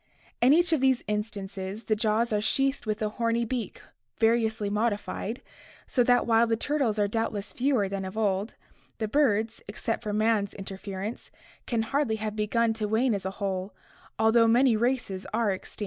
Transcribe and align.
In 0.41 0.51
each 0.51 0.73
of 0.73 0.81
these 0.81 1.03
instances 1.07 1.83
the 1.83 1.95
jaws 1.95 2.33
are 2.33 2.41
sheathed 2.41 2.87
with 2.87 3.03
a 3.03 3.09
horny 3.09 3.45
beak 3.45 3.83
variously 4.17 4.67
modified, 4.67 5.43
so 5.85 6.03
that 6.03 6.25
while 6.25 6.47
the 6.47 6.57
turtles 6.57 6.97
are 6.97 7.07
doubtless 7.07 7.53
fewer 7.53 7.87
than 7.87 8.03
of 8.03 8.17
old, 8.17 8.55
the 8.97 9.07
birds, 9.07 9.61
except 9.67 10.01
for 10.01 10.11
man's 10.11 10.55
interference, 10.55 11.29
can 11.67 11.83
hardly 11.83 12.15
have 12.15 12.35
begun 12.35 12.73
to 12.73 12.87
wane 12.87 13.13
as 13.13 13.25
a 13.25 13.29
whole, 13.37 13.75
although 14.17 14.47
many 14.47 14.75
races 14.75 15.27
are 15.35 15.51
extinct. 15.51 15.79